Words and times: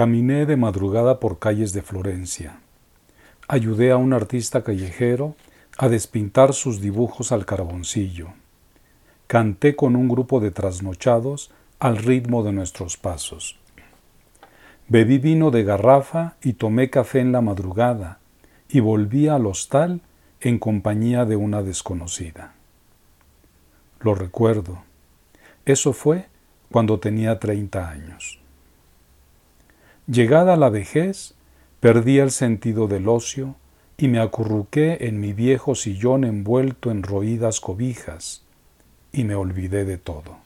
Caminé 0.00 0.46
de 0.46 0.56
madrugada 0.56 1.20
por 1.20 1.38
calles 1.38 1.74
de 1.74 1.82
Florencia. 1.82 2.58
Ayudé 3.48 3.90
a 3.90 3.98
un 3.98 4.14
artista 4.14 4.64
callejero 4.64 5.36
a 5.76 5.90
despintar 5.90 6.54
sus 6.54 6.80
dibujos 6.80 7.32
al 7.32 7.44
carboncillo. 7.44 8.28
Canté 9.26 9.76
con 9.76 9.96
un 9.96 10.08
grupo 10.08 10.40
de 10.40 10.52
trasnochados 10.52 11.50
al 11.78 11.98
ritmo 11.98 12.42
de 12.42 12.52
nuestros 12.52 12.96
pasos. 12.96 13.58
Bebí 14.88 15.18
vino 15.18 15.50
de 15.50 15.64
garrafa 15.64 16.36
y 16.42 16.54
tomé 16.54 16.88
café 16.88 17.20
en 17.20 17.32
la 17.32 17.42
madrugada 17.42 18.20
y 18.70 18.80
volví 18.80 19.28
al 19.28 19.44
hostal 19.44 20.00
en 20.40 20.58
compañía 20.58 21.26
de 21.26 21.36
una 21.36 21.62
desconocida. 21.62 22.54
Lo 24.00 24.14
recuerdo. 24.14 24.82
Eso 25.66 25.92
fue 25.92 26.28
cuando 26.72 26.98
tenía 27.00 27.38
treinta 27.38 27.90
años. 27.90 28.39
Llegada 30.10 30.56
la 30.56 30.70
vejez, 30.70 31.34
perdí 31.78 32.18
el 32.18 32.32
sentido 32.32 32.88
del 32.88 33.08
ocio 33.08 33.54
y 33.96 34.08
me 34.08 34.18
acurruqué 34.18 35.06
en 35.06 35.20
mi 35.20 35.32
viejo 35.32 35.76
sillón 35.76 36.24
envuelto 36.24 36.90
en 36.90 37.04
roídas 37.04 37.60
cobijas 37.60 38.42
y 39.12 39.22
me 39.22 39.36
olvidé 39.36 39.84
de 39.84 39.98
todo. 39.98 40.38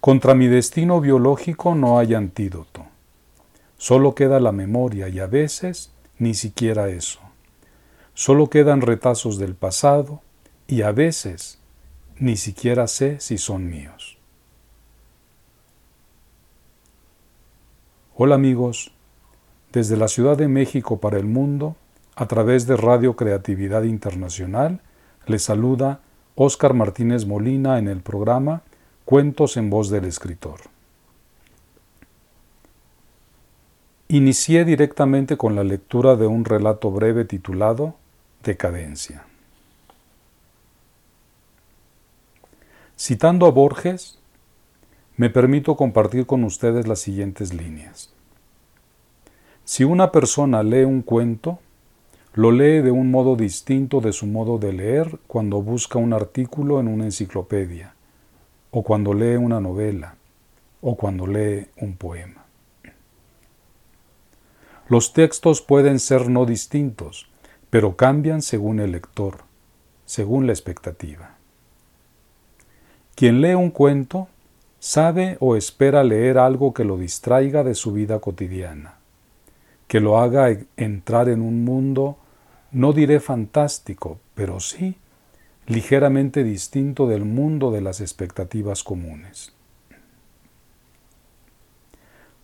Contra 0.00 0.34
mi 0.34 0.48
destino 0.48 1.00
biológico 1.00 1.74
no 1.74 1.98
hay 1.98 2.12
antídoto. 2.12 2.84
Solo 3.78 4.14
queda 4.14 4.38
la 4.38 4.52
memoria 4.52 5.08
y 5.08 5.18
a 5.18 5.26
veces 5.26 5.94
ni 6.18 6.34
siquiera 6.34 6.90
eso. 6.90 7.20
Solo 8.12 8.50
quedan 8.50 8.82
retazos 8.82 9.38
del 9.38 9.54
pasado 9.54 10.20
y 10.66 10.82
a 10.82 10.92
veces 10.92 11.58
ni 12.18 12.36
siquiera 12.36 12.86
sé 12.86 13.18
si 13.18 13.38
son 13.38 13.70
míos. 13.70 14.19
Hola 18.22 18.34
amigos, 18.34 18.92
desde 19.72 19.96
la 19.96 20.06
Ciudad 20.06 20.36
de 20.36 20.46
México 20.46 21.00
para 21.00 21.16
el 21.16 21.24
mundo, 21.24 21.76
a 22.16 22.28
través 22.28 22.66
de 22.66 22.76
Radio 22.76 23.16
Creatividad 23.16 23.84
Internacional, 23.84 24.82
les 25.24 25.42
saluda 25.42 26.00
Óscar 26.34 26.74
Martínez 26.74 27.24
Molina 27.24 27.78
en 27.78 27.88
el 27.88 28.02
programa 28.02 28.60
Cuentos 29.06 29.56
en 29.56 29.70
voz 29.70 29.88
del 29.88 30.04
escritor. 30.04 30.60
Inicié 34.08 34.66
directamente 34.66 35.38
con 35.38 35.56
la 35.56 35.64
lectura 35.64 36.14
de 36.16 36.26
un 36.26 36.44
relato 36.44 36.90
breve 36.90 37.24
titulado 37.24 37.94
Decadencia. 38.44 39.24
Citando 42.98 43.46
a 43.46 43.50
Borges, 43.50 44.19
me 45.20 45.28
permito 45.28 45.76
compartir 45.76 46.24
con 46.24 46.44
ustedes 46.44 46.88
las 46.88 47.00
siguientes 47.00 47.52
líneas. 47.52 48.10
Si 49.66 49.84
una 49.84 50.12
persona 50.12 50.62
lee 50.62 50.84
un 50.84 51.02
cuento, 51.02 51.58
lo 52.32 52.50
lee 52.50 52.80
de 52.80 52.90
un 52.90 53.10
modo 53.10 53.36
distinto 53.36 54.00
de 54.00 54.14
su 54.14 54.26
modo 54.26 54.56
de 54.56 54.72
leer 54.72 55.18
cuando 55.26 55.60
busca 55.60 55.98
un 55.98 56.14
artículo 56.14 56.80
en 56.80 56.88
una 56.88 57.04
enciclopedia, 57.04 57.92
o 58.70 58.82
cuando 58.82 59.12
lee 59.12 59.36
una 59.36 59.60
novela, 59.60 60.16
o 60.80 60.96
cuando 60.96 61.26
lee 61.26 61.66
un 61.76 61.96
poema. 61.96 62.46
Los 64.88 65.12
textos 65.12 65.60
pueden 65.60 65.98
ser 65.98 66.30
no 66.30 66.46
distintos, 66.46 67.28
pero 67.68 67.94
cambian 67.94 68.40
según 68.40 68.80
el 68.80 68.92
lector, 68.92 69.42
según 70.06 70.46
la 70.46 70.54
expectativa. 70.54 71.36
Quien 73.14 73.42
lee 73.42 73.52
un 73.52 73.70
cuento 73.70 74.28
sabe 74.80 75.36
o 75.38 75.54
espera 75.54 76.02
leer 76.02 76.38
algo 76.38 76.74
que 76.74 76.84
lo 76.84 76.96
distraiga 76.96 77.62
de 77.62 77.76
su 77.76 77.92
vida 77.92 78.18
cotidiana, 78.18 78.96
que 79.86 80.00
lo 80.00 80.18
haga 80.18 80.48
entrar 80.76 81.28
en 81.28 81.42
un 81.42 81.64
mundo, 81.64 82.16
no 82.72 82.92
diré 82.92 83.20
fantástico, 83.20 84.18
pero 84.34 84.58
sí 84.58 84.96
ligeramente 85.66 86.42
distinto 86.42 87.06
del 87.06 87.24
mundo 87.24 87.70
de 87.70 87.80
las 87.80 88.00
expectativas 88.00 88.82
comunes. 88.82 89.52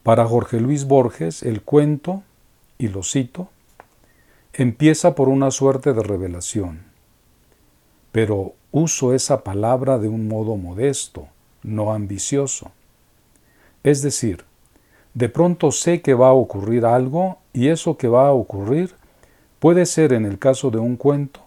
Para 0.04 0.25
Jorge 0.26 0.60
Luis 0.60 0.84
Borges, 0.84 1.42
el 1.42 1.62
cuento, 1.62 2.22
y 2.78 2.86
lo 2.86 3.02
cito, 3.02 3.48
empieza 4.52 5.16
por 5.16 5.28
una 5.28 5.50
suerte 5.50 5.92
de 5.92 6.02
revelación, 6.02 6.84
pero 8.12 8.54
uso 8.70 9.12
esa 9.12 9.42
palabra 9.42 9.98
de 9.98 10.08
un 10.08 10.28
modo 10.28 10.56
modesto, 10.56 11.26
no 11.66 11.93
ambicioso. 11.93 12.71
Es 13.82 14.00
decir, 14.00 14.44
de 15.15 15.28
pronto 15.28 15.72
sé 15.72 16.00
que 16.00 16.15
va 16.15 16.28
a 16.28 16.34
ocurrir 16.34 16.87
algo 16.87 17.38
y 17.53 17.69
eso 17.69 17.97
que 17.99 18.09
va 18.09 18.28
a 18.28 18.32
ocurrir 18.32 18.94
puede 19.59 19.87
ser 19.87 20.12
en 20.12 20.25
el 20.25 20.38
caso 20.38 20.71
de 20.71 20.78
un 20.78 20.97
cuento 20.97 21.41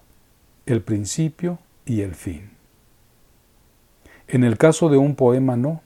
el 0.66 0.82
principio 0.82 1.60
y 1.86 2.02
el 2.02 2.14
fin. 2.14 2.52
En 4.28 4.44
el 4.44 4.58
caso 4.58 4.90
de 4.90 4.98
un 4.98 5.16
poema 5.16 5.56
no, 5.56 5.82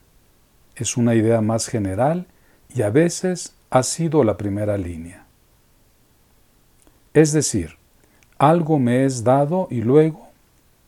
es 0.76 0.98
una 0.98 1.16
idea 1.16 1.42
más 1.42 1.68
general 1.68 2.26
y 2.74 2.82
a 2.82 2.90
veces 2.90 3.56
ha 3.70 3.84
sido 3.84 4.24
la 4.24 4.36
primera 4.36 4.78
línea. 4.78 5.26
Es 7.14 7.32
decir, 7.32 7.78
algo 8.38 8.80
me 8.80 9.06
es 9.06 9.24
dado 9.24 9.68
y 9.70 9.82
luego 9.82 10.28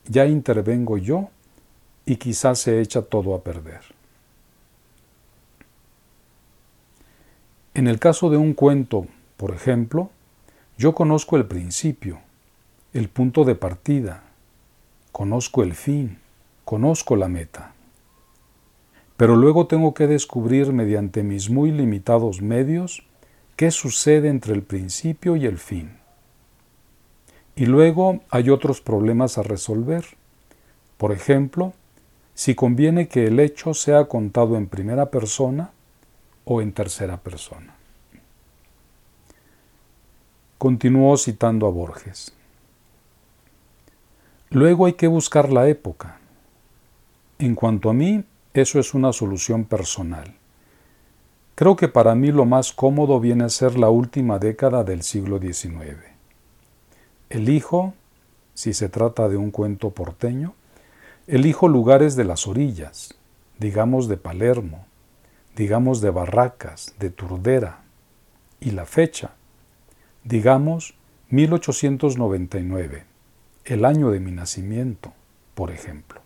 ya 0.07 0.25
intervengo 0.25 0.97
yo 0.97 1.29
y 2.05 2.17
quizás 2.17 2.59
se 2.59 2.81
echa 2.81 3.01
todo 3.01 3.33
a 3.35 3.41
perder. 3.41 3.81
En 7.73 7.87
el 7.87 7.99
caso 7.99 8.29
de 8.29 8.37
un 8.37 8.53
cuento, 8.53 9.07
por 9.37 9.53
ejemplo, 9.53 10.09
yo 10.77 10.95
conozco 10.95 11.35
el 11.35 11.45
principio, 11.45 12.19
el 12.93 13.09
punto 13.09 13.43
de 13.43 13.55
partida, 13.55 14.23
conozco 15.11 15.63
el 15.63 15.73
fin, 15.73 16.19
conozco 16.63 17.15
la 17.15 17.27
meta. 17.27 17.73
Pero 19.17 19.35
luego 19.35 19.67
tengo 19.67 19.93
que 19.93 20.07
descubrir 20.07 20.73
mediante 20.73 21.23
mis 21.23 21.49
muy 21.49 21.71
limitados 21.71 22.41
medios 22.41 23.05
qué 23.55 23.71
sucede 23.71 24.29
entre 24.29 24.53
el 24.53 24.63
principio 24.63 25.35
y 25.35 25.45
el 25.45 25.57
fin. 25.57 25.97
Y 27.55 27.65
luego 27.65 28.21
hay 28.29 28.49
otros 28.49 28.81
problemas 28.81 29.37
a 29.37 29.43
resolver. 29.43 30.05
Por 30.97 31.13
ejemplo, 31.13 31.73
si 32.35 32.53
conviene 32.53 33.07
que 33.07 33.27
el 33.27 33.39
hecho 33.39 33.73
sea 33.73 34.05
contado 34.05 34.57
en 34.57 34.67
primera 34.67 35.09
persona 35.09 35.71
o 36.43 36.61
en 36.61 36.73
tercera 36.73 37.17
persona. 37.17 37.73
Continuó 40.57 41.17
citando 41.17 41.65
a 41.65 41.71
Borges. 41.71 42.33
Luego 44.49 44.85
hay 44.85 44.93
que 44.93 45.07
buscar 45.07 45.51
la 45.51 45.67
época. 45.67 46.19
En 47.39 47.55
cuanto 47.55 47.89
a 47.89 47.93
mí, 47.93 48.23
eso 48.53 48.79
es 48.79 48.93
una 48.93 49.11
solución 49.11 49.65
personal. 49.65 50.35
Creo 51.55 51.77
que 51.77 51.87
para 51.87 52.15
mí 52.15 52.31
lo 52.31 52.45
más 52.45 52.73
cómodo 52.73 53.19
viene 53.19 53.45
a 53.45 53.49
ser 53.49 53.77
la 53.77 53.89
última 53.89 54.39
década 54.39 54.83
del 54.83 55.03
siglo 55.03 55.39
XIX. 55.39 55.97
Elijo, 57.29 57.93
si 58.53 58.73
se 58.73 58.89
trata 58.89 59.29
de 59.29 59.37
un 59.37 59.51
cuento 59.51 59.91
porteño, 59.91 60.53
Elijo 61.27 61.67
lugares 61.67 62.15
de 62.15 62.23
las 62.23 62.45
orillas, 62.45 63.15
digamos 63.57 64.07
de 64.07 64.15
Palermo, 64.15 64.85
digamos 65.55 65.99
de 65.99 66.11
Barracas, 66.11 66.93
de 66.99 67.09
Turdera, 67.09 67.81
y 68.59 68.69
la 68.71 68.85
fecha, 68.85 69.31
digamos 70.23 70.93
1899, 71.31 73.05
el 73.65 73.85
año 73.85 74.11
de 74.11 74.19
mi 74.19 74.31
nacimiento, 74.31 75.13
por 75.55 75.71
ejemplo. 75.71 76.21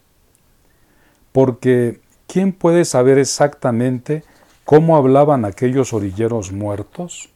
Porque, 1.32 2.02
¿quién 2.28 2.52
puede 2.52 2.84
saber 2.84 3.20
exactamente 3.20 4.26
cómo 4.66 4.98
hablaban 4.98 5.46
aquellos 5.46 5.94
orilleros 5.94 6.52
muertos? 6.52 7.30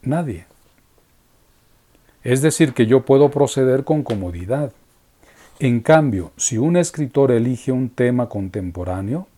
Nadie. 0.00 0.46
Es 2.22 2.40
decir, 2.40 2.72
que 2.72 2.86
yo 2.86 3.04
puedo 3.04 3.30
proceder 3.30 3.84
con 3.84 4.02
comodidad 4.02 4.72
en 5.66 5.80
cambio, 5.80 6.32
si 6.36 6.58
un 6.58 6.76
escritor 6.76 7.32
elige 7.32 7.72
un 7.72 7.88
tema 7.88 8.28
contemporáneo, 8.28 9.28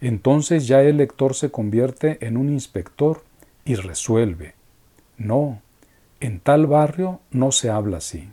entonces 0.00 0.66
ya 0.66 0.80
el 0.80 0.96
lector 0.96 1.34
se 1.34 1.50
convierte 1.50 2.26
en 2.26 2.38
un 2.38 2.48
inspector 2.48 3.22
y 3.66 3.74
resuelve. 3.74 4.54
No, 5.18 5.60
en 6.20 6.40
tal 6.40 6.66
barrio 6.66 7.20
no 7.30 7.52
se 7.52 7.68
habla 7.68 7.98
así. 7.98 8.30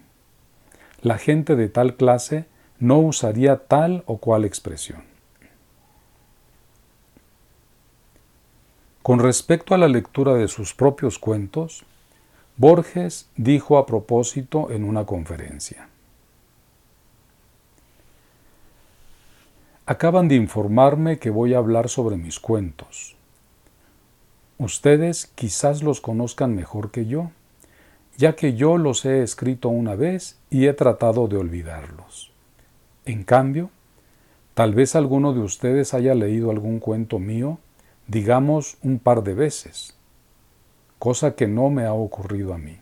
La 1.02 1.18
gente 1.18 1.58
de 1.58 1.68
tal 1.68 1.98
clase 1.98 2.46
no 2.80 3.00
usaría 3.00 3.58
tal 3.58 4.04
o 4.06 4.18
cual 4.20 4.46
expresión. 4.46 5.04
Con 9.02 9.20
respecto 9.20 9.76
a 9.76 9.78
la 9.78 9.90
lectura 9.90 10.36
de 10.36 10.48
sus 10.48 10.74
propios 10.74 11.20
cuentos, 11.20 11.84
Borges 12.56 13.28
dijo 13.36 13.78
a 13.78 13.86
propósito 13.86 14.72
en 14.72 14.86
una 14.86 15.06
conferencia, 15.06 15.90
Acaban 19.88 20.28
de 20.28 20.36
informarme 20.36 21.18
que 21.18 21.32
voy 21.32 21.56
a 21.56 21.58
hablar 21.58 21.90
sobre 21.90 22.16
mis 22.16 22.40
cuentos. 22.40 23.16
Ustedes 24.60 25.26
quizás 25.34 25.82
los 25.82 26.02
conozcan 26.02 26.56
mejor 26.56 26.92
que 26.92 27.08
yo, 27.08 27.32
ya 28.16 28.36
que 28.36 28.54
yo 28.54 28.78
los 28.78 29.06
he 29.06 29.24
escrito 29.24 29.70
una 29.70 29.96
vez 29.96 30.38
y 30.52 30.68
he 30.68 30.74
tratado 30.74 31.28
de 31.28 31.38
olvidarlos. 31.38 32.32
En 33.06 33.24
cambio, 33.24 33.72
tal 34.54 34.76
vez 34.76 34.96
alguno 34.96 35.34
de 35.34 35.40
ustedes 35.40 35.96
haya 35.96 36.14
leído 36.14 36.52
algún 36.52 36.80
cuento 36.80 37.18
mío, 37.18 37.58
digamos 38.06 38.78
un 38.84 39.00
par 39.00 39.24
de 39.24 39.34
veces, 39.34 39.98
cosa 41.00 41.34
que 41.36 41.48
no 41.48 41.72
me 41.72 41.86
ha 41.86 41.94
ocurrido 41.94 42.54
a 42.54 42.60
mí. 42.60 42.78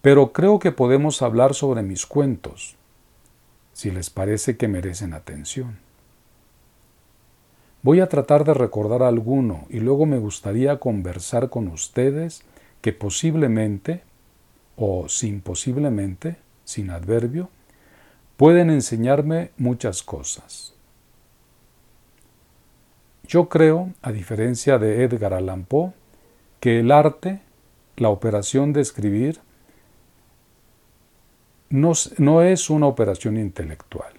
Pero 0.00 0.32
creo 0.32 0.58
que 0.58 0.72
podemos 0.72 1.20
hablar 1.20 1.52
sobre 1.52 1.82
mis 1.82 2.06
cuentos, 2.06 2.76
si 3.80 3.90
les 3.90 4.10
parece 4.10 4.58
que 4.58 4.68
merecen 4.68 5.14
atención. 5.14 5.78
Voy 7.80 8.00
a 8.00 8.10
tratar 8.10 8.44
de 8.44 8.52
recordar 8.52 9.02
alguno 9.02 9.64
y 9.70 9.80
luego 9.80 10.04
me 10.04 10.18
gustaría 10.18 10.78
conversar 10.78 11.48
con 11.48 11.66
ustedes 11.68 12.42
que 12.82 12.92
posiblemente, 12.92 14.02
o 14.76 15.08
sin 15.08 15.40
posiblemente, 15.40 16.36
sin 16.62 16.90
adverbio, 16.90 17.48
pueden 18.36 18.68
enseñarme 18.68 19.50
muchas 19.56 20.02
cosas. 20.02 20.74
Yo 23.26 23.48
creo, 23.48 23.94
a 24.02 24.12
diferencia 24.12 24.76
de 24.76 25.04
Edgar 25.04 25.32
Allan 25.32 25.64
Poe, 25.64 25.94
que 26.60 26.80
el 26.80 26.92
arte, 26.92 27.40
la 27.96 28.10
operación 28.10 28.74
de 28.74 28.82
escribir, 28.82 29.40
no, 31.70 32.42
es 32.42 32.68
una 32.68 32.86
operación 32.86 33.36
intelectual. 33.36 34.12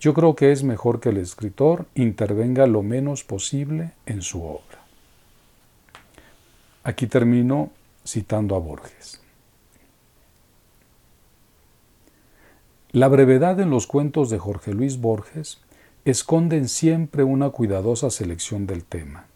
Yo 0.00 0.12
creo 0.12 0.34
que 0.34 0.52
es 0.52 0.64
mejor 0.64 1.00
que 1.00 1.10
el 1.10 1.16
escritor 1.16 1.86
intervenga 1.94 2.66
lo 2.66 2.82
menos 2.82 3.22
posible 3.22 3.92
en 4.04 4.20
su 4.20 4.44
obra. 4.44 4.82
Aquí 6.82 7.06
termino 7.06 7.70
citando 8.04 8.56
a 8.56 8.58
Borges. 8.58 9.22
La 12.90 13.08
brevedad 13.08 13.58
en 13.60 13.70
los 13.70 13.86
cuentos 13.86 14.28
de 14.28 14.38
Jorge 14.38 14.72
Luis 14.72 15.00
Borges 15.00 15.60
esconden 16.04 16.68
siempre 16.68 17.24
una 17.24 17.50
cuidadosa 17.50 18.10
selección 18.10 18.66
del 18.66 18.84
tema, 18.84 19.26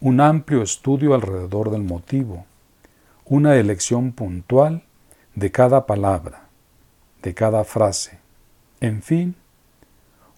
un 0.00 0.20
amplio 0.20 0.62
estudio 0.62 1.14
alrededor 1.14 1.70
del 1.70 1.84
motivo, 1.84 2.44
una 3.24 3.56
elección 3.56 4.12
puntual 4.12 4.82
de 5.34 5.52
cada 5.52 5.86
palabra, 5.86 6.42
de 7.22 7.34
cada 7.34 7.64
frase, 7.64 8.18
en 8.80 9.02
fin, 9.02 9.36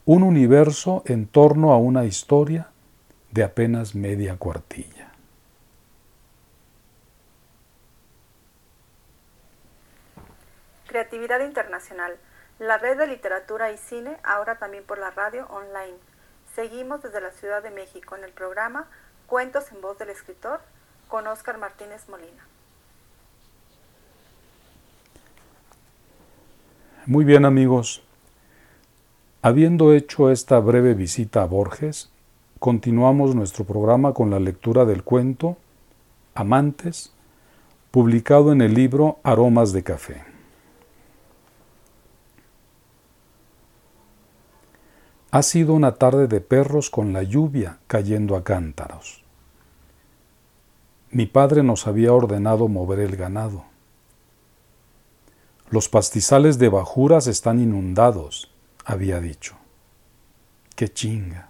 un 0.05 0.23
universo 0.23 1.03
en 1.07 1.27
torno 1.27 1.73
a 1.73 1.79
una 1.79 2.05
historia 2.05 2.69
de 3.31 3.45
apenas 3.45 3.95
media 3.95 4.37
cuartilla. 4.37 5.11
Creatividad 10.87 11.41
Internacional, 11.41 12.19
la 12.59 12.77
red 12.77 12.99
de 12.99 13.07
literatura 13.07 13.73
y 13.73 13.79
cine, 13.79 14.19
ahora 14.25 14.59
también 14.59 14.85
por 14.85 14.99
la 14.99 15.11
radio 15.11 15.47
online. 15.47 15.97
Seguimos 16.55 17.03
desde 17.03 17.21
la 17.21 17.31
Ciudad 17.31 17.63
de 17.63 17.71
México 17.71 18.15
en 18.15 18.25
el 18.25 18.33
programa 18.33 18.89
Cuentos 19.27 19.73
en 19.73 19.81
voz 19.81 19.97
del 19.99 20.11
escritor 20.11 20.61
con 21.09 21.27
Óscar 21.27 21.57
Martínez 21.57 22.09
Molina. 22.11 22.52
Muy 27.07 27.25
bien 27.25 27.45
amigos, 27.45 28.03
Habiendo 29.45 29.93
hecho 29.93 30.31
esta 30.31 30.61
breve 30.61 30.95
visita 30.95 31.43
a 31.43 31.47
Borges, 31.47 32.13
continuamos 32.61 33.35
nuestro 33.35 33.65
programa 33.65 34.15
con 34.15 34.31
la 34.31 34.39
lectura 34.39 34.85
del 34.85 35.03
cuento 35.03 35.57
Amantes, 36.37 37.13
publicado 37.91 38.53
en 38.53 38.61
el 38.61 38.75
libro 38.75 39.19
Aromas 39.25 39.73
de 39.73 39.83
Café. 39.83 40.23
Ha 45.33 45.43
sido 45.43 45.75
una 45.75 45.97
tarde 45.97 46.29
de 46.29 46.41
perros 46.41 46.89
con 46.89 47.13
la 47.13 47.25
lluvia 47.25 47.81
cayendo 47.89 48.37
a 48.37 48.45
cántaros. 48.45 49.25
Mi 51.11 51.27
padre 51.27 51.65
nos 51.65 51.89
había 51.89 52.13
ordenado 52.13 52.69
mover 52.69 53.01
el 53.01 53.17
ganado. 53.17 53.72
Los 55.73 55.89
pastizales 55.89 56.59
de 56.59 56.69
bajuras 56.69 57.27
están 57.27 57.59
inundados 57.59 58.51
había 58.85 59.21
dicho. 59.21 59.57
Qué 60.77 60.93
chinga, 60.93 61.49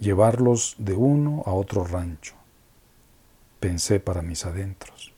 llevarlos 0.00 0.74
de 0.78 0.94
uno 0.94 1.44
a 1.46 1.52
otro 1.52 1.84
rancho, 1.84 2.34
pensé 3.60 4.00
para 4.00 4.22
mis 4.22 4.44
adentros. 4.44 5.12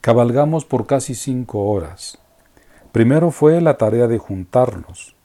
Cabalgamos 0.00 0.64
por 0.64 0.86
casi 0.86 1.16
cinco 1.16 1.68
horas. 1.68 2.18
Primero 2.92 3.32
fue 3.32 3.60
la 3.60 3.76
tarea 3.76 4.06
de 4.06 4.18
juntarlos, 4.18 5.16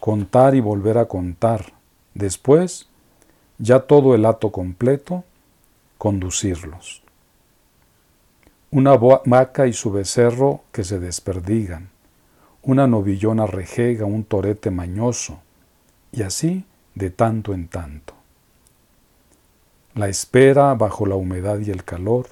contar 0.00 0.56
y 0.56 0.60
volver 0.60 0.98
a 0.98 1.04
contar. 1.06 1.72
Después, 2.14 2.88
ya 3.58 3.78
todo 3.78 4.12
el 4.16 4.26
hato 4.26 4.50
completo, 4.50 5.22
conducirlos. 5.98 7.04
Una 8.70 8.96
vaca 8.96 9.66
y 9.66 9.72
su 9.72 9.90
becerro 9.90 10.62
que 10.72 10.84
se 10.84 10.98
desperdigan 10.98 11.90
una 12.68 12.86
novillona 12.86 13.46
rejega, 13.46 14.04
un 14.04 14.24
torete 14.24 14.70
mañoso, 14.70 15.40
y 16.12 16.22
así 16.22 16.66
de 16.94 17.08
tanto 17.08 17.54
en 17.54 17.68
tanto. 17.68 18.12
La 19.94 20.08
espera 20.08 20.74
bajo 20.74 21.06
la 21.06 21.14
humedad 21.14 21.60
y 21.60 21.70
el 21.70 21.82
calor, 21.82 22.28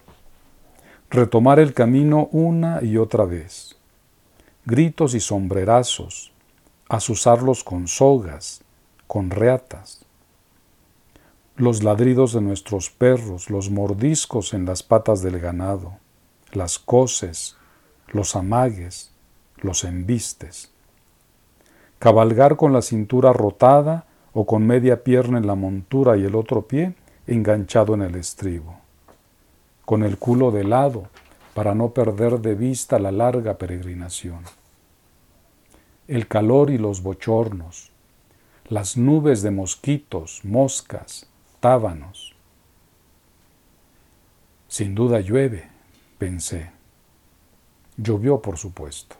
retomar 1.08 1.58
el 1.58 1.72
camino 1.72 2.28
una 2.32 2.82
y 2.82 2.98
otra 2.98 3.24
vez, 3.24 3.76
gritos 4.66 5.14
y 5.14 5.20
sombrerazos, 5.20 6.32
azuzarlos 6.88 7.64
con 7.64 7.88
sogas, 7.88 8.60
con 9.06 9.30
reatas, 9.30 10.04
los 11.56 11.82
ladridos 11.82 12.34
de 12.34 12.42
nuestros 12.42 12.90
perros, 12.90 13.48
los 13.48 13.70
mordiscos 13.70 14.52
en 14.52 14.66
las 14.66 14.82
patas 14.82 15.22
del 15.22 15.38
ganado, 15.38 15.96
las 16.52 16.78
coces, 16.78 17.56
los 18.08 18.36
amagues, 18.36 19.12
los 19.56 19.84
embistes. 19.84 20.70
Cabalgar 21.98 22.56
con 22.56 22.72
la 22.72 22.82
cintura 22.82 23.32
rotada 23.32 24.06
o 24.32 24.46
con 24.46 24.66
media 24.66 25.02
pierna 25.02 25.38
en 25.38 25.46
la 25.46 25.54
montura 25.54 26.16
y 26.16 26.24
el 26.24 26.34
otro 26.34 26.66
pie 26.66 26.94
enganchado 27.26 27.94
en 27.94 28.02
el 28.02 28.14
estribo. 28.16 28.78
Con 29.84 30.02
el 30.02 30.18
culo 30.18 30.50
de 30.50 30.64
lado 30.64 31.08
para 31.54 31.74
no 31.74 31.90
perder 31.90 32.40
de 32.40 32.54
vista 32.54 32.98
la 32.98 33.10
larga 33.10 33.56
peregrinación. 33.56 34.40
El 36.06 36.28
calor 36.28 36.70
y 36.70 36.78
los 36.78 37.02
bochornos, 37.02 37.90
las 38.68 38.96
nubes 38.96 39.42
de 39.42 39.50
mosquitos, 39.50 40.44
moscas, 40.44 41.28
tábanos. 41.60 42.34
Sin 44.68 44.94
duda 44.94 45.20
llueve, 45.20 45.70
pensé. 46.18 46.70
Llovió, 47.96 48.42
por 48.42 48.58
supuesto 48.58 49.16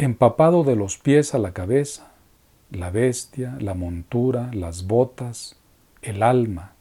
empapado 0.00 0.64
de 0.64 0.76
los 0.76 0.96
pies 0.96 1.34
a 1.34 1.38
la 1.38 1.52
cabeza, 1.52 2.12
la 2.70 2.90
bestia, 2.90 3.58
la 3.60 3.74
montura, 3.74 4.50
las 4.54 4.86
botas, 4.86 5.60
el 6.00 6.22
alma. 6.22 6.72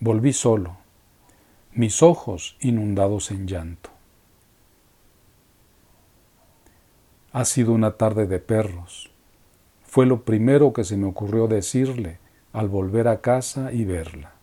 Volví 0.00 0.32
solo, 0.32 0.78
mis 1.72 2.02
ojos 2.02 2.56
inundados 2.60 3.30
en 3.30 3.46
llanto. 3.46 3.90
Ha 7.32 7.44
sido 7.44 7.72
una 7.72 7.98
tarde 7.98 8.26
de 8.26 8.38
perros. 8.38 9.10
Fue 9.82 10.06
lo 10.06 10.22
primero 10.22 10.72
que 10.72 10.82
se 10.82 10.96
me 10.96 11.06
ocurrió 11.06 11.46
decirle 11.46 12.18
al 12.54 12.70
volver 12.70 13.06
a 13.06 13.20
casa 13.20 13.70
y 13.70 13.84
verla. 13.84 14.35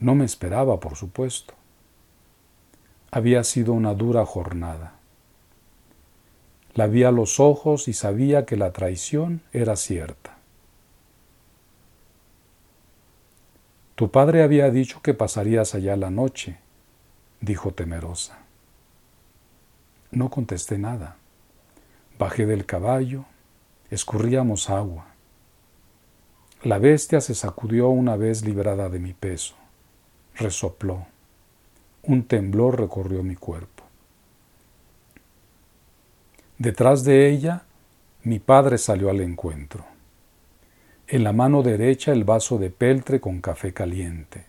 No 0.00 0.14
me 0.14 0.24
esperaba, 0.24 0.80
por 0.80 0.96
supuesto. 0.96 1.54
Había 3.10 3.44
sido 3.44 3.72
una 3.72 3.94
dura 3.94 4.24
jornada. 4.26 4.94
La 6.74 6.86
vi 6.86 7.04
a 7.04 7.10
los 7.10 7.40
ojos 7.40 7.88
y 7.88 7.92
sabía 7.92 8.46
que 8.46 8.56
la 8.56 8.72
traición 8.72 9.42
era 9.52 9.76
cierta. 9.76 10.38
Tu 13.96 14.10
padre 14.10 14.42
había 14.42 14.70
dicho 14.70 15.02
que 15.02 15.12
pasarías 15.12 15.74
allá 15.74 15.94
la 15.96 16.10
noche, 16.10 16.56
dijo 17.42 17.72
temerosa. 17.72 18.38
No 20.10 20.30
contesté 20.30 20.78
nada. 20.78 21.16
Bajé 22.18 22.46
del 22.46 22.64
caballo, 22.64 23.26
escurríamos 23.90 24.70
agua. 24.70 25.08
La 26.62 26.78
bestia 26.78 27.20
se 27.20 27.34
sacudió 27.34 27.88
una 27.88 28.16
vez 28.16 28.42
librada 28.42 28.88
de 28.88 28.98
mi 29.00 29.12
peso, 29.12 29.54
resopló. 30.40 31.06
Un 32.02 32.24
temblor 32.24 32.80
recorrió 32.80 33.22
mi 33.22 33.36
cuerpo. 33.36 33.84
Detrás 36.58 37.04
de 37.04 37.30
ella, 37.30 37.62
mi 38.24 38.38
padre 38.38 38.78
salió 38.78 39.10
al 39.10 39.20
encuentro. 39.20 39.84
En 41.06 41.24
la 41.24 41.32
mano 41.32 41.62
derecha 41.62 42.12
el 42.12 42.24
vaso 42.24 42.58
de 42.58 42.70
peltre 42.70 43.20
con 43.20 43.40
café 43.40 43.72
caliente, 43.72 44.44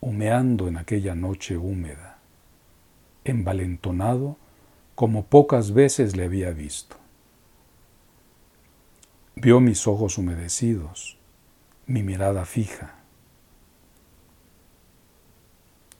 humeando 0.00 0.68
en 0.68 0.76
aquella 0.76 1.14
noche 1.14 1.56
húmeda, 1.56 2.18
envalentonado 3.24 4.36
como 4.94 5.24
pocas 5.24 5.72
veces 5.72 6.16
le 6.16 6.24
había 6.24 6.50
visto. 6.50 6.96
Vio 9.34 9.60
mis 9.60 9.86
ojos 9.86 10.18
humedecidos, 10.18 11.18
mi 11.86 12.02
mirada 12.02 12.44
fija. 12.44 12.99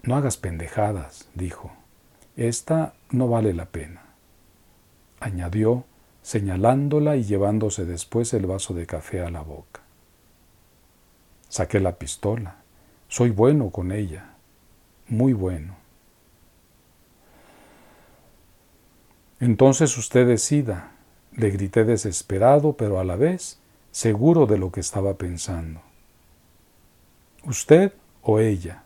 No 0.02 0.16
hagas 0.16 0.36
pendejadas, 0.36 1.28
dijo. 1.34 1.72
Esta 2.36 2.94
no 3.10 3.28
vale 3.28 3.52
la 3.52 3.66
pena. 3.66 4.02
Añadió, 5.20 5.84
señalándola 6.22 7.16
y 7.16 7.24
llevándose 7.24 7.84
después 7.84 8.32
el 8.32 8.46
vaso 8.46 8.72
de 8.72 8.86
café 8.86 9.20
a 9.20 9.30
la 9.30 9.42
boca. 9.42 9.82
Saqué 11.48 11.80
la 11.80 11.96
pistola. 11.96 12.56
Soy 13.08 13.30
bueno 13.30 13.70
con 13.70 13.92
ella, 13.92 14.30
muy 15.08 15.32
bueno. 15.32 15.76
Entonces 19.40 19.96
usted 19.98 20.26
decida, 20.26 20.92
le 21.32 21.50
grité 21.50 21.84
desesperado, 21.84 22.74
pero 22.74 23.00
a 23.00 23.04
la 23.04 23.16
vez 23.16 23.58
seguro 23.90 24.46
de 24.46 24.58
lo 24.58 24.70
que 24.70 24.80
estaba 24.80 25.14
pensando. 25.14 25.80
¿Usted 27.44 27.92
o 28.22 28.38
ella? 28.38 28.84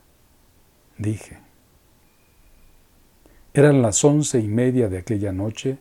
Dije. 0.99 1.39
Eran 3.53 3.83
las 3.83 4.05
once 4.05 4.41
y 4.41 4.49
media 4.49 4.89
de 4.89 4.99
aquella 4.99 5.33
noche 5.33 5.79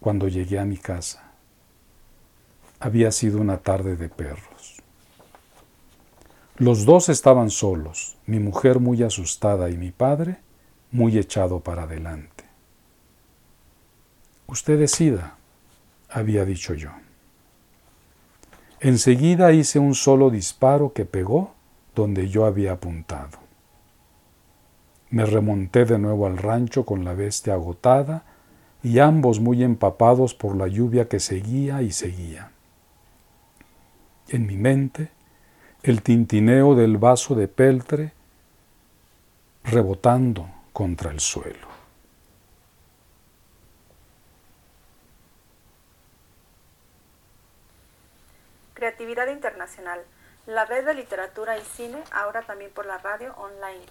cuando 0.00 0.28
llegué 0.28 0.58
a 0.58 0.64
mi 0.64 0.76
casa. 0.76 1.32
Había 2.78 3.10
sido 3.10 3.40
una 3.40 3.58
tarde 3.58 3.96
de 3.96 4.08
perros. 4.08 4.76
Los 6.58 6.84
dos 6.84 7.08
estaban 7.08 7.50
solos, 7.50 8.16
mi 8.26 8.38
mujer 8.38 8.78
muy 8.78 9.02
asustada 9.02 9.68
y 9.70 9.76
mi 9.76 9.90
padre 9.90 10.38
muy 10.90 11.18
echado 11.18 11.60
para 11.60 11.82
adelante. 11.82 12.44
Usted 14.46 14.78
decida, 14.78 15.36
había 16.08 16.44
dicho 16.44 16.74
yo. 16.74 16.90
Enseguida 18.80 19.52
hice 19.52 19.78
un 19.78 19.94
solo 19.94 20.30
disparo 20.30 20.92
que 20.92 21.04
pegó 21.04 21.54
donde 21.94 22.28
yo 22.28 22.46
había 22.46 22.72
apuntado. 22.72 23.45
Me 25.10 25.24
remonté 25.24 25.84
de 25.84 25.98
nuevo 25.98 26.26
al 26.26 26.36
rancho 26.36 26.84
con 26.84 27.04
la 27.04 27.14
bestia 27.14 27.54
agotada 27.54 28.24
y 28.82 28.98
ambos 28.98 29.40
muy 29.40 29.62
empapados 29.62 30.34
por 30.34 30.56
la 30.56 30.66
lluvia 30.66 31.08
que 31.08 31.20
seguía 31.20 31.82
y 31.82 31.92
seguía. 31.92 32.50
En 34.28 34.46
mi 34.46 34.56
mente, 34.56 35.10
el 35.82 36.02
tintineo 36.02 36.74
del 36.74 36.96
vaso 36.96 37.34
de 37.34 37.46
peltre 37.46 38.12
rebotando 39.64 40.48
contra 40.72 41.10
el 41.10 41.20
suelo. 41.20 41.68
Creatividad 48.74 49.28
Internacional, 49.28 50.00
la 50.46 50.64
red 50.66 50.84
de 50.84 50.94
literatura 50.94 51.56
y 51.56 51.62
cine, 51.62 52.02
ahora 52.12 52.42
también 52.42 52.70
por 52.72 52.86
la 52.86 52.98
radio 52.98 53.34
online. 53.36 53.86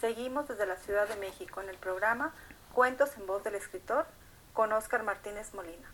Seguimos 0.00 0.48
desde 0.48 0.66
la 0.66 0.76
Ciudad 0.76 1.08
de 1.08 1.16
México 1.16 1.60
en 1.60 1.68
el 1.68 1.76
programa 1.76 2.32
Cuentos 2.72 3.10
en 3.18 3.26
voz 3.26 3.44
del 3.44 3.54
escritor 3.54 4.06
con 4.52 4.72
Óscar 4.72 5.02
Martínez 5.02 5.54
Molina. 5.54 5.90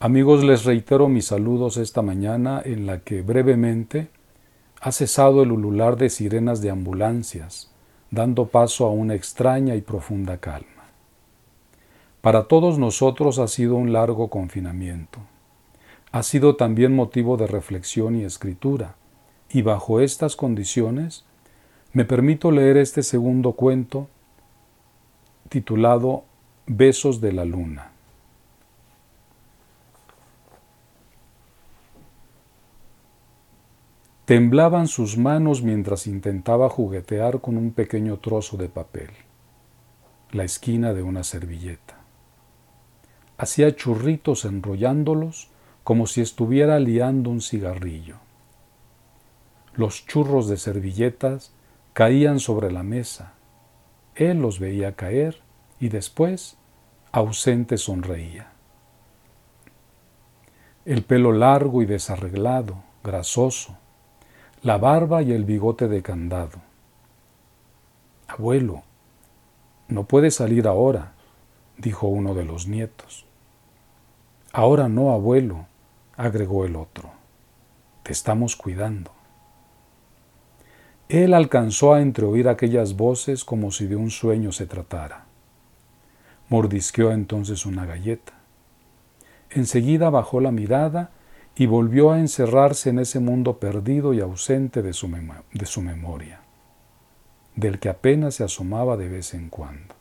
Amigos, 0.00 0.42
les 0.42 0.64
reitero 0.64 1.08
mis 1.08 1.26
saludos 1.26 1.76
esta 1.76 2.02
mañana 2.02 2.60
en 2.64 2.86
la 2.86 3.00
que 3.00 3.22
brevemente 3.22 4.08
ha 4.80 4.90
cesado 4.90 5.44
el 5.44 5.52
ulular 5.52 5.96
de 5.96 6.10
sirenas 6.10 6.60
de 6.60 6.70
ambulancias, 6.70 7.70
dando 8.10 8.46
paso 8.46 8.84
a 8.84 8.90
una 8.90 9.14
extraña 9.14 9.76
y 9.76 9.80
profunda 9.80 10.38
calma. 10.38 10.82
Para 12.20 12.44
todos 12.44 12.78
nosotros 12.78 13.38
ha 13.38 13.46
sido 13.46 13.76
un 13.76 13.92
largo 13.92 14.28
confinamiento. 14.28 15.20
Ha 16.12 16.22
sido 16.22 16.56
también 16.56 16.94
motivo 16.94 17.38
de 17.38 17.46
reflexión 17.46 18.16
y 18.16 18.24
escritura, 18.24 18.96
y 19.48 19.62
bajo 19.62 20.00
estas 20.00 20.36
condiciones 20.36 21.24
me 21.94 22.04
permito 22.04 22.50
leer 22.50 22.76
este 22.76 23.02
segundo 23.02 23.52
cuento 23.52 24.08
titulado 25.48 26.24
Besos 26.66 27.20
de 27.22 27.32
la 27.32 27.46
Luna. 27.46 27.92
Temblaban 34.26 34.88
sus 34.88 35.16
manos 35.16 35.62
mientras 35.62 36.06
intentaba 36.06 36.68
juguetear 36.68 37.40
con 37.40 37.56
un 37.56 37.72
pequeño 37.72 38.18
trozo 38.18 38.58
de 38.58 38.68
papel, 38.68 39.10
la 40.30 40.44
esquina 40.44 40.92
de 40.92 41.02
una 41.02 41.24
servilleta. 41.24 41.98
Hacía 43.36 43.74
churritos 43.74 44.44
enrollándolos 44.44 45.51
como 45.84 46.06
si 46.06 46.20
estuviera 46.20 46.78
liando 46.78 47.30
un 47.30 47.40
cigarrillo. 47.40 48.16
Los 49.74 50.06
churros 50.06 50.48
de 50.48 50.56
servilletas 50.56 51.52
caían 51.92 52.40
sobre 52.40 52.70
la 52.70 52.82
mesa. 52.82 53.32
Él 54.14 54.40
los 54.40 54.58
veía 54.58 54.94
caer 54.94 55.40
y 55.80 55.88
después, 55.88 56.56
ausente, 57.10 57.78
sonreía. 57.78 58.52
El 60.84 61.02
pelo 61.02 61.32
largo 61.32 61.82
y 61.82 61.86
desarreglado, 61.86 62.82
grasoso, 63.02 63.76
la 64.62 64.78
barba 64.78 65.22
y 65.22 65.32
el 65.32 65.44
bigote 65.44 65.88
de 65.88 66.02
candado. 66.02 66.60
Abuelo, 68.28 68.82
no 69.88 70.04
puede 70.04 70.30
salir 70.30 70.66
ahora, 70.66 71.12
dijo 71.76 72.06
uno 72.06 72.34
de 72.34 72.44
los 72.44 72.66
nietos. 72.66 73.26
Ahora 74.52 74.88
no, 74.88 75.12
abuelo, 75.12 75.66
agregó 76.22 76.64
el 76.64 76.76
otro. 76.76 77.10
Te 78.04 78.12
estamos 78.12 78.54
cuidando. 78.54 79.10
Él 81.08 81.34
alcanzó 81.34 81.94
a 81.94 82.00
entreoír 82.00 82.48
aquellas 82.48 82.96
voces 82.96 83.44
como 83.44 83.72
si 83.72 83.86
de 83.86 83.96
un 83.96 84.10
sueño 84.10 84.52
se 84.52 84.66
tratara. 84.66 85.24
Mordisqueó 86.48 87.10
entonces 87.10 87.66
una 87.66 87.86
galleta. 87.86 88.34
Enseguida 89.50 90.10
bajó 90.10 90.40
la 90.40 90.52
mirada 90.52 91.10
y 91.56 91.66
volvió 91.66 92.12
a 92.12 92.20
encerrarse 92.20 92.90
en 92.90 93.00
ese 93.00 93.18
mundo 93.18 93.58
perdido 93.58 94.14
y 94.14 94.20
ausente 94.20 94.80
de 94.80 94.92
su, 94.92 95.10
de 95.52 95.66
su 95.66 95.82
memoria, 95.82 96.40
del 97.56 97.80
que 97.80 97.88
apenas 97.88 98.36
se 98.36 98.44
asomaba 98.44 98.96
de 98.96 99.08
vez 99.08 99.34
en 99.34 99.48
cuando. 99.48 99.94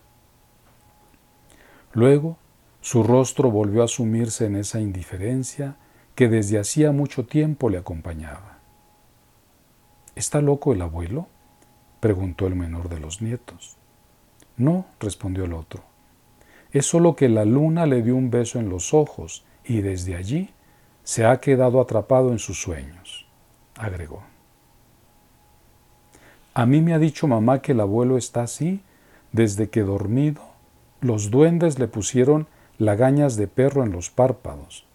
Luego, 1.93 2.37
su 2.79 3.01
rostro 3.01 3.49
volvió 3.49 3.83
a 3.83 3.87
sumirse 3.87 4.45
en 4.45 4.55
esa 4.55 4.79
indiferencia 4.79 5.75
que 6.15 6.27
desde 6.27 6.59
hacía 6.59 6.91
mucho 6.91 7.25
tiempo 7.25 7.69
le 7.69 7.77
acompañaba. 7.77 8.59
¿Está 10.15 10.41
loco 10.41 10.73
el 10.73 10.81
abuelo? 10.81 11.27
preguntó 11.99 12.47
el 12.47 12.55
menor 12.55 12.89
de 12.89 12.99
los 12.99 13.21
nietos. 13.21 13.77
No, 14.57 14.85
respondió 14.99 15.45
el 15.45 15.53
otro. 15.53 15.83
Es 16.71 16.85
solo 16.85 17.15
que 17.15 17.29
la 17.29 17.45
luna 17.45 17.85
le 17.85 18.01
dio 18.01 18.15
un 18.15 18.29
beso 18.29 18.59
en 18.59 18.69
los 18.69 18.93
ojos 18.93 19.45
y 19.63 19.81
desde 19.81 20.15
allí 20.15 20.51
se 21.03 21.25
ha 21.25 21.39
quedado 21.39 21.81
atrapado 21.81 22.31
en 22.31 22.39
sus 22.39 22.61
sueños, 22.61 23.27
agregó. 23.75 24.23
A 26.53 26.65
mí 26.65 26.81
me 26.81 26.93
ha 26.93 26.99
dicho 26.99 27.27
mamá 27.27 27.61
que 27.61 27.71
el 27.71 27.79
abuelo 27.79 28.17
está 28.17 28.43
así 28.43 28.81
desde 29.31 29.69
que 29.69 29.81
dormido 29.81 30.51
los 31.01 31.31
duendes 31.31 31.79
le 31.79 31.87
pusieron 31.87 32.47
lagañas 32.77 33.35
de 33.35 33.47
perro 33.47 33.83
en 33.83 33.91
los 33.91 34.11
párpados. 34.11 34.85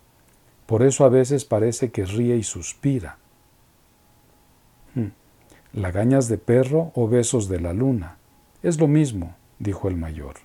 Por 0.67 0.83
eso 0.83 1.05
a 1.05 1.09
veces 1.09 1.45
parece 1.45 1.91
que 1.91 2.05
ríe 2.05 2.37
y 2.37 2.43
suspira. 2.43 3.19
Lagañas 5.73 6.29
de 6.29 6.39
perro 6.39 6.91
o 6.95 7.07
besos 7.07 7.49
de 7.49 7.61
la 7.61 7.73
luna. 7.73 8.17
Es 8.63 8.81
lo 8.81 8.89
mismo, 8.89 9.37
dijo 9.59 9.89
el 9.89 9.97
mayor, 9.97 10.37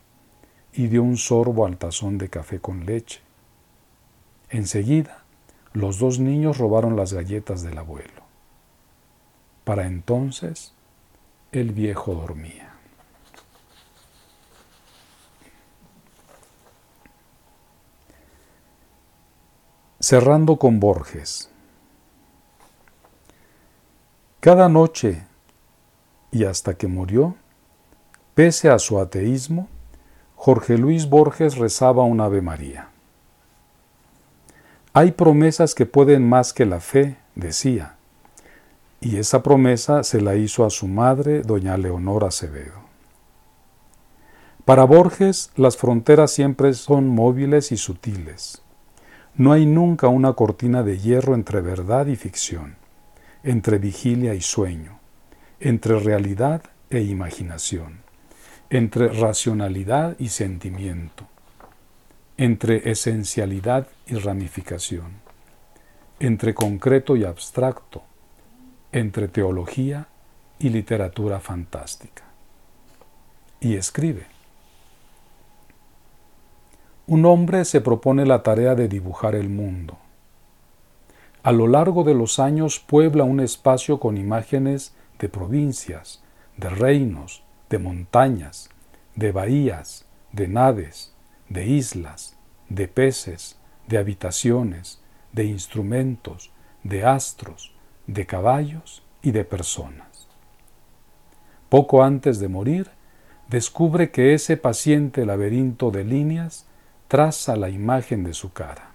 y 0.73 0.87
dio 0.87 1.03
un 1.03 1.17
sorbo 1.17 1.65
al 1.65 1.77
tazón 1.77 2.17
de 2.17 2.29
café 2.29 2.59
con 2.59 2.85
leche. 2.85 3.21
Enseguida, 4.49 5.23
los 5.73 5.99
dos 5.99 6.19
niños 6.19 6.57
robaron 6.57 6.97
las 6.97 7.13
galletas 7.13 7.63
del 7.63 7.77
abuelo. 7.77 8.23
Para 9.63 9.87
entonces, 9.87 10.73
el 11.53 11.71
viejo 11.71 12.13
dormía. 12.13 12.70
Cerrando 20.03 20.55
con 20.55 20.79
Borges. 20.79 21.51
Cada 24.39 24.67
noche 24.67 25.21
y 26.31 26.45
hasta 26.45 26.73
que 26.73 26.87
murió, 26.87 27.35
Pese 28.33 28.71
a 28.71 28.79
su 28.79 28.99
ateísmo, 28.99 29.67
Jorge 30.35 30.79
Luis 30.79 31.07
Borges 31.07 31.57
rezaba 31.57 32.03
un 32.03 32.19
Ave 32.19 32.41
María. 32.41 32.89
Hay 34.93 35.11
promesas 35.11 35.75
que 35.75 35.85
pueden 35.85 36.27
más 36.27 36.51
que 36.51 36.65
la 36.65 36.79
fe, 36.79 37.17
decía, 37.35 37.97
y 39.01 39.17
esa 39.17 39.43
promesa 39.43 40.03
se 40.03 40.19
la 40.19 40.35
hizo 40.35 40.65
a 40.65 40.71
su 40.71 40.87
madre, 40.87 41.43
doña 41.43 41.77
Leonora 41.77 42.29
Acevedo. 42.29 42.81
Para 44.65 44.83
Borges, 44.83 45.51
las 45.55 45.77
fronteras 45.77 46.31
siempre 46.31 46.73
son 46.73 47.07
móviles 47.07 47.71
y 47.71 47.77
sutiles. 47.77 48.63
No 49.35 49.53
hay 49.53 49.65
nunca 49.65 50.07
una 50.07 50.33
cortina 50.33 50.83
de 50.83 50.97
hierro 50.97 51.35
entre 51.35 51.61
verdad 51.61 52.07
y 52.07 52.15
ficción, 52.15 52.75
entre 53.43 53.77
vigilia 53.77 54.33
y 54.33 54.41
sueño, 54.41 54.99
entre 55.59 55.99
realidad 55.99 56.63
e 56.89 57.01
imaginación, 57.01 58.01
entre 58.69 59.07
racionalidad 59.07 60.17
y 60.19 60.29
sentimiento, 60.29 61.27
entre 62.37 62.91
esencialidad 62.91 63.87
y 64.05 64.15
ramificación, 64.15 65.21
entre 66.19 66.53
concreto 66.53 67.15
y 67.15 67.23
abstracto, 67.23 68.03
entre 68.91 69.27
teología 69.27 70.07
y 70.59 70.69
literatura 70.69 71.39
fantástica. 71.39 72.23
Y 73.59 73.75
escribe. 73.75 74.30
Un 77.11 77.25
hombre 77.25 77.65
se 77.65 77.81
propone 77.81 78.25
la 78.25 78.41
tarea 78.41 78.73
de 78.73 78.87
dibujar 78.87 79.35
el 79.35 79.49
mundo. 79.49 79.97
A 81.43 81.51
lo 81.51 81.67
largo 81.67 82.05
de 82.05 82.13
los 82.13 82.39
años 82.39 82.79
puebla 82.79 83.25
un 83.25 83.41
espacio 83.41 83.99
con 83.99 84.15
imágenes 84.15 84.95
de 85.19 85.27
provincias, 85.27 86.23
de 86.55 86.69
reinos, 86.69 87.43
de 87.69 87.79
montañas, 87.79 88.69
de 89.13 89.33
bahías, 89.33 90.05
de 90.31 90.47
naves, 90.47 91.13
de 91.49 91.65
islas, 91.65 92.37
de 92.69 92.87
peces, 92.87 93.59
de 93.89 93.97
habitaciones, 93.97 95.01
de 95.33 95.43
instrumentos, 95.43 96.49
de 96.81 97.03
astros, 97.03 97.73
de 98.07 98.25
caballos 98.25 99.03
y 99.21 99.31
de 99.31 99.43
personas. 99.43 100.29
Poco 101.67 102.03
antes 102.03 102.39
de 102.39 102.47
morir, 102.47 102.89
descubre 103.49 104.11
que 104.11 104.33
ese 104.33 104.55
paciente 104.55 105.25
laberinto 105.25 105.91
de 105.91 106.05
líneas 106.05 106.67
traza 107.11 107.57
la 107.57 107.67
imagen 107.67 108.23
de 108.23 108.33
su 108.33 108.53
cara. 108.53 108.89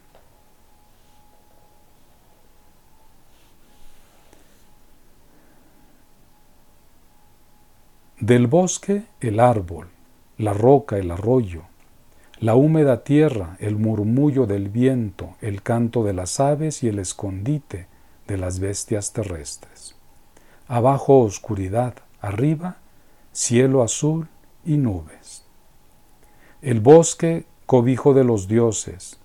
Del 8.19 8.47
bosque 8.47 9.03
el 9.21 9.39
árbol, 9.39 9.89
la 10.39 10.55
roca 10.55 10.97
el 10.97 11.11
arroyo, 11.11 11.65
la 12.39 12.55
húmeda 12.55 13.05
tierra, 13.05 13.59
el 13.61 13.77
murmullo 13.77 14.47
del 14.47 14.71
viento, 14.71 15.37
el 15.43 15.61
canto 15.61 16.03
de 16.03 16.15
las 16.15 16.41
aves 16.41 16.83
y 16.83 16.89
el 16.89 16.99
escondite 16.99 17.87
de 18.27 18.39
las 18.39 18.61
bestias 18.61 19.13
terrestres. 19.13 19.95
Abajo 20.69 21.21
oscuridad, 21.21 21.93
arriba 22.23 22.79
cielo 23.33 23.83
azul 23.83 24.29
y 24.65 24.79
nubes. 24.79 25.45
El 26.63 26.81
bosque 26.81 27.45
cobijo 27.67 28.15
de 28.15 28.25
los 28.25 28.49
dioses, 28.49 29.19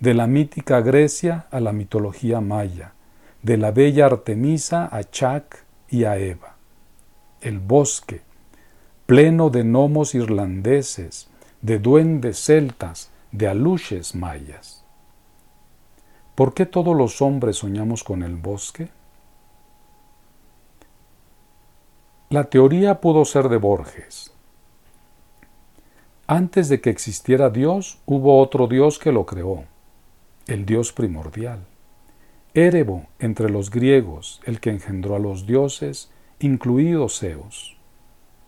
de 0.00 0.14
la 0.14 0.26
mítica 0.26 0.80
Grecia 0.80 1.46
a 1.50 1.60
la 1.60 1.72
mitología 1.72 2.40
maya, 2.40 2.94
de 3.42 3.56
la 3.56 3.70
bella 3.70 4.06
Artemisa 4.06 4.88
a 4.90 5.04
Chac 5.04 5.64
y 5.88 6.04
a 6.04 6.16
Eva. 6.16 6.56
El 7.40 7.58
bosque, 7.58 8.22
pleno 9.06 9.50
de 9.50 9.62
gnomos 9.62 10.14
irlandeses, 10.14 11.28
de 11.60 11.78
duendes 11.78 12.44
celtas, 12.44 13.10
de 13.30 13.48
aluches 13.48 14.14
mayas. 14.14 14.84
¿Por 16.34 16.54
qué 16.54 16.66
todos 16.66 16.96
los 16.96 17.20
hombres 17.20 17.56
soñamos 17.56 18.04
con 18.04 18.22
el 18.22 18.36
bosque? 18.36 18.88
La 22.30 22.44
teoría 22.44 23.00
pudo 23.00 23.26
ser 23.26 23.50
de 23.50 23.58
Borges, 23.58 24.31
antes 26.32 26.70
de 26.70 26.80
que 26.80 26.88
existiera 26.88 27.50
Dios, 27.50 27.98
hubo 28.06 28.40
otro 28.40 28.66
Dios 28.66 28.98
que 28.98 29.12
lo 29.12 29.26
creó, 29.26 29.64
el 30.46 30.64
Dios 30.64 30.90
primordial. 30.90 31.66
Érebo 32.54 33.04
entre 33.18 33.50
los 33.50 33.70
griegos, 33.70 34.40
el 34.46 34.58
que 34.58 34.70
engendró 34.70 35.14
a 35.14 35.18
los 35.18 35.46
dioses, 35.46 36.10
incluidos 36.38 37.18
Zeus. 37.18 37.76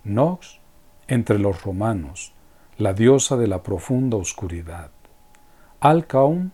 Nox 0.02 0.60
entre 1.08 1.38
los 1.38 1.62
romanos, 1.62 2.32
la 2.78 2.94
diosa 2.94 3.36
de 3.36 3.48
la 3.48 3.62
profunda 3.62 4.16
oscuridad. 4.16 4.90
Alcaum, 5.80 6.52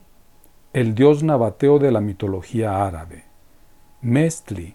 el 0.72 0.96
dios 0.96 1.22
nabateo 1.22 1.78
de 1.78 1.92
la 1.92 2.00
mitología 2.00 2.84
árabe. 2.84 3.22
Mestli, 4.00 4.74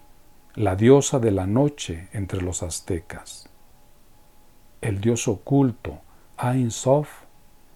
la 0.54 0.74
diosa 0.74 1.18
de 1.18 1.32
la 1.32 1.46
noche 1.46 2.08
entre 2.14 2.40
los 2.40 2.62
aztecas. 2.62 3.50
El 4.80 5.02
dios 5.02 5.28
oculto, 5.28 6.00
Ein 6.38 6.70
Sof, 6.70 7.08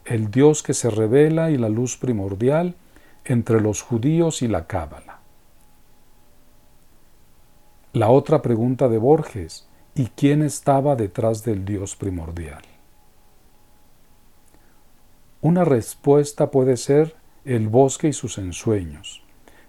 el 0.04 0.30
Dios 0.30 0.62
que 0.62 0.74
se 0.74 0.90
revela 0.90 1.50
y 1.50 1.56
la 1.56 1.70
luz 1.70 1.96
primordial 1.96 2.74
entre 3.24 3.58
los 3.58 3.80
judíos 3.80 4.42
y 4.42 4.48
la 4.48 4.66
Cábala. 4.66 5.20
La 7.94 8.10
otra 8.10 8.42
pregunta 8.42 8.90
de 8.90 8.98
Borges, 8.98 9.66
¿y 9.94 10.08
quién 10.08 10.42
estaba 10.42 10.94
detrás 10.94 11.42
del 11.42 11.64
Dios 11.64 11.96
primordial? 11.96 12.62
Una 15.40 15.64
respuesta 15.64 16.50
puede 16.50 16.76
ser 16.76 17.16
el 17.46 17.68
bosque 17.68 18.08
y 18.08 18.12
sus 18.12 18.36
ensueños, 18.36 19.22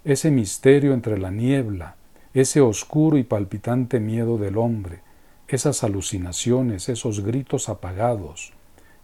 ese 0.04 0.32
misterio 0.32 0.94
entre 0.94 1.18
la 1.18 1.32
niebla, 1.32 1.96
ese 2.34 2.60
oscuro 2.60 3.18
y 3.18 3.24
palpitante 3.24 4.02
miedo 4.02 4.38
del 4.38 4.58
hombre, 4.58 5.00
esas 5.48 5.86
alucinaciones, 5.86 6.90
esos 6.90 7.22
gritos 7.22 7.70
apagados, 7.70 8.52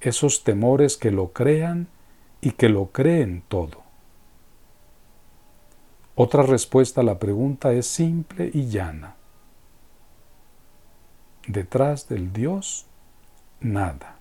esos 0.02 0.44
temores 0.44 0.98
que 0.98 1.12
lo 1.12 1.34
crean 1.34 1.88
y 2.42 2.52
que 2.52 2.70
lo 2.70 2.88
creen 2.88 3.44
todo. 3.48 3.84
Otra 6.16 6.44
respuesta 6.44 7.02
a 7.02 7.04
la 7.04 7.20
pregunta 7.20 7.74
es 7.74 7.86
simple 7.86 8.50
y 8.54 8.68
llana. 8.68 9.16
Detrás 11.48 12.10
del 12.10 12.34
Dios, 12.34 12.86
nada. 13.60 14.18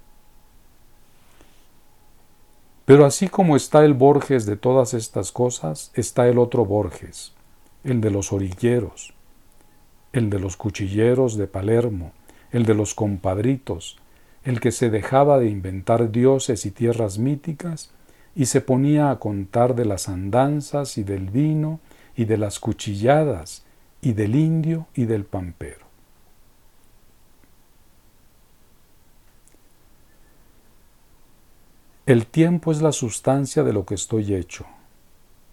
Pero 2.85 3.05
así 3.05 3.29
como 3.29 3.57
está 3.57 3.85
el 3.85 3.95
Borges 3.95 4.47
de 4.47 4.57
todas 4.57 4.95
estas 4.95 5.33
cosas, 5.33 5.91
está 5.95 6.29
el 6.29 6.39
otro 6.39 6.65
Borges, 6.65 7.33
el 7.83 8.01
de 8.01 8.11
los 8.11 8.33
orilleros, 8.33 9.13
el 10.13 10.31
de 10.31 10.39
los 10.39 10.57
cuchilleros 10.57 11.37
de 11.37 11.49
Palermo, 11.49 12.13
el 12.53 12.65
de 12.65 12.75
los 12.75 12.95
compadritos, 12.95 13.99
el 14.47 14.61
que 14.61 14.71
se 14.71 14.91
dejaba 14.91 15.41
de 15.41 15.51
inventar 15.51 16.13
dioses 16.13 16.67
y 16.67 16.71
tierras 16.71 17.19
míticas 17.19 17.91
y 18.37 18.47
se 18.47 18.61
ponía 18.61 19.11
a 19.11 19.19
contar 19.19 19.75
de 19.75 19.85
las 19.85 20.09
andanzas 20.09 20.99
y 20.99 21.03
del 21.03 21.31
vino 21.31 21.81
y 22.15 22.27
de 22.27 22.39
las 22.39 22.61
cuchilladas 22.61 23.65
y 24.01 24.13
del 24.13 24.37
indio 24.37 24.87
y 24.95 25.07
del 25.07 25.25
pampero. 25.25 25.85
El 32.07 32.27
tiempo 32.27 32.71
es 32.71 32.81
la 32.81 32.93
sustancia 32.93 33.65
de 33.65 33.73
lo 33.73 33.85
que 33.85 33.97
estoy 33.97 34.33
hecho. 34.33 34.65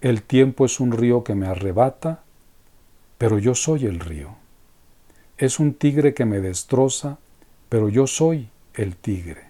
El 0.02 0.22
tiempo 0.22 0.66
es 0.66 0.80
un 0.80 0.92
río 0.92 1.24
que 1.24 1.34
me 1.34 1.48
arrebata, 1.48 2.22
pero 3.18 3.40
yo 3.40 3.56
soy 3.56 3.88
el 3.88 4.00
río. 4.00 4.36
Es 5.40 5.60
un 5.60 5.74
tigre 5.74 6.14
que 6.14 6.26
me 6.26 6.42
destroza, 6.42 7.18
pero 7.70 7.90
yo 7.90 8.06
soy 8.06 8.50
el 8.76 8.96
tigre. 8.96 9.44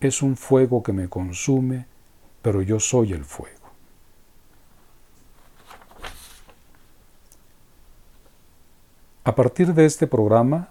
Es 0.00 0.22
un 0.22 0.36
fuego 0.36 0.82
que 0.82 0.92
me 0.92 1.08
consume, 1.08 1.86
pero 2.42 2.62
yo 2.62 2.80
soy 2.80 3.12
el 3.12 3.24
fuego. 3.24 3.56
A 9.24 9.34
partir 9.34 9.74
de 9.74 9.86
este 9.86 10.06
programa, 10.06 10.70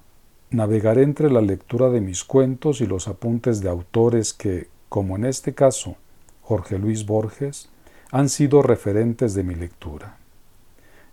navegaré 0.50 1.04
entre 1.04 1.30
la 1.30 1.42
lectura 1.42 1.90
de 1.90 2.00
mis 2.00 2.24
cuentos 2.24 2.80
y 2.80 2.86
los 2.86 3.08
apuntes 3.08 3.62
de 3.62 3.70
autores 3.70 4.32
que, 4.34 4.70
como 4.88 5.18
en 5.18 5.26
este 5.26 5.54
caso, 5.54 5.98
Jorge 6.42 6.78
Luis 6.78 7.06
Borges, 7.06 7.70
han 8.12 8.30
sido 8.30 8.62
referentes 8.62 9.34
de 9.34 9.44
mi 9.44 9.56
lectura. 9.56 10.18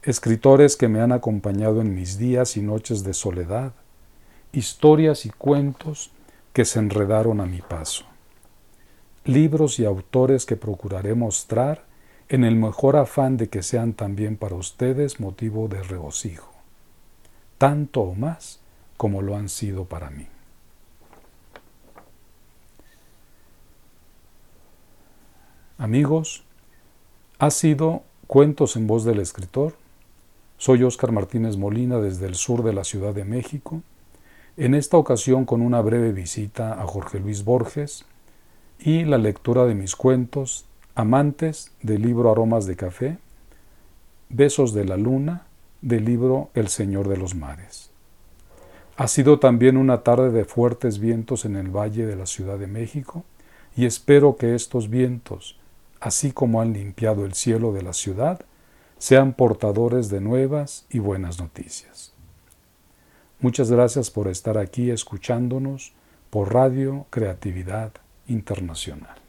Escritores 0.03 0.77
que 0.77 0.89
me 0.89 1.01
han 1.01 1.11
acompañado 1.11 1.81
en 1.81 1.95
mis 1.95 2.19
días 2.19 2.57
y 2.57 2.63
noches 2.63 3.03
de 3.03 3.15
soledad, 3.15 3.73
historias 4.53 5.27
y 5.27 5.31
cuentos 5.31 6.13
que 6.53 6.65
se 6.65 6.79
enredaron 6.79 7.41
a 7.41 7.47
mi 7.47 7.61
paso. 7.61 8.05
Libros 9.25 9.79
y 9.79 9.85
autores 9.85 10.47
que 10.47 10.57
procuraré 10.57 11.15
mostrar 11.15 11.85
en 12.29 12.45
el 12.45 12.57
mejor 12.57 12.97
afán 12.97 13.37
de 13.37 13.49
que 13.49 13.63
sean 13.63 13.93
también 13.93 14.37
para 14.37 14.57
ustedes 14.57 15.21
motivo 15.21 15.69
de 15.69 15.83
regocijo, 15.83 16.53
tanto 17.59 18.01
o 18.03 18.15
más 18.15 18.61
como 18.97 19.23
lo 19.23 19.37
han 19.37 19.49
sido 19.49 19.85
para 19.85 20.11
mí. 20.11 20.27
Amigos, 25.79 26.45
ha 27.39 27.51
sido 27.51 28.05
Cuentos 28.29 28.77
en 28.77 28.87
voz 28.87 29.05
del 29.05 29.21
escritor. 29.21 29.75
Soy 30.57 30.83
Óscar 30.85 31.13
Martínez 31.13 31.59
Molina 31.59 31.99
desde 31.99 32.27
el 32.27 32.35
sur 32.35 32.63
de 32.63 32.73
la 32.73 32.83
Ciudad 32.83 33.13
de 33.13 33.27
México 33.27 33.83
en 34.57 34.75
esta 34.75 34.99
ocasión 34.99 35.45
con 35.47 35.63
una 35.63 35.81
breve 35.81 36.13
visita 36.13 36.81
a 36.81 36.87
Jorge 36.87 37.21
Luis 37.21 37.45
Borges 37.45 38.05
y 38.79 39.05
la 39.05 39.17
lectura 39.17 39.65
de 39.65 39.75
mis 39.75 39.97
cuentos 39.97 40.67
Amantes 40.95 41.73
del 41.83 42.03
libro 42.03 42.31
Aromas 42.31 42.67
de 42.67 42.77
Café, 42.77 43.19
Besos 44.29 44.75
de 44.75 44.85
la 44.85 44.99
Luna 44.99 45.47
del 45.81 46.05
libro 46.05 46.51
El 46.53 46.69
Señor 46.69 47.09
de 47.09 47.17
los 47.17 47.35
Mares. 47.35 47.91
Ha 48.97 49.09
sido 49.09 49.39
también 49.39 49.79
una 49.79 50.03
tarde 50.03 50.31
de 50.31 50.45
fuertes 50.45 50.99
vientos 50.99 51.47
en 51.47 51.57
el 51.57 51.75
valle 51.75 52.05
de 52.05 52.17
la 52.17 52.27
Ciudad 52.27 52.59
de 52.59 52.67
México 52.67 53.25
y 53.75 53.87
espero 53.87 54.37
que 54.37 54.55
estos 54.55 54.91
vientos, 54.91 55.59
así 55.99 56.31
como 56.33 56.61
han 56.61 56.75
limpiado 56.75 57.25
el 57.25 57.33
cielo 57.33 57.73
de 57.73 57.83
la 57.83 57.95
ciudad, 57.95 58.43
sean 58.99 59.33
portadores 59.33 60.11
de 60.11 60.21
nuevas 60.21 60.85
y 60.91 60.99
buenas 60.99 61.41
noticias. 61.41 62.13
Muchas 63.43 63.73
gracias 63.73 64.13
por 64.13 64.29
estar 64.29 64.57
aquí 64.57 64.91
escuchándonos 64.93 65.93
por 66.31 66.55
Radio 66.55 67.07
Creatividad 67.11 67.93
Internacional. 68.29 69.22